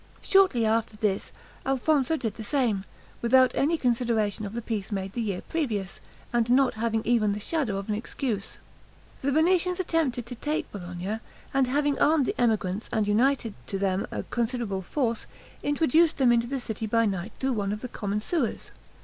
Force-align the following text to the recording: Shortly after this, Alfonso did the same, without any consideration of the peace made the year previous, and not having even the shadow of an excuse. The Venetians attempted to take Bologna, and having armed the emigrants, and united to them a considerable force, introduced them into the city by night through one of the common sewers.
Shortly 0.23 0.65
after 0.65 0.97
this, 0.97 1.31
Alfonso 1.63 2.17
did 2.17 2.33
the 2.33 2.41
same, 2.43 2.85
without 3.21 3.53
any 3.53 3.77
consideration 3.77 4.47
of 4.47 4.53
the 4.53 4.61
peace 4.63 4.91
made 4.91 5.13
the 5.13 5.21
year 5.21 5.43
previous, 5.47 5.99
and 6.33 6.49
not 6.49 6.73
having 6.73 7.03
even 7.05 7.33
the 7.33 7.39
shadow 7.39 7.77
of 7.77 7.87
an 7.87 7.93
excuse. 7.93 8.57
The 9.21 9.31
Venetians 9.31 9.79
attempted 9.79 10.25
to 10.25 10.33
take 10.33 10.71
Bologna, 10.71 11.19
and 11.53 11.67
having 11.67 11.99
armed 11.99 12.25
the 12.25 12.41
emigrants, 12.41 12.89
and 12.91 13.07
united 13.07 13.53
to 13.67 13.77
them 13.77 14.07
a 14.09 14.23
considerable 14.23 14.81
force, 14.81 15.27
introduced 15.61 16.17
them 16.17 16.31
into 16.31 16.47
the 16.47 16.59
city 16.59 16.87
by 16.87 17.05
night 17.05 17.33
through 17.37 17.53
one 17.53 17.71
of 17.71 17.81
the 17.81 17.87
common 17.87 18.21
sewers. 18.21 18.71